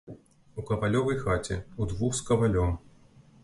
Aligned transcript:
У 0.61 0.63
кавалёвай 0.69 1.19
хаце, 1.25 1.59
удвух 1.85 2.19
з 2.21 2.27
кавалём. 2.31 2.77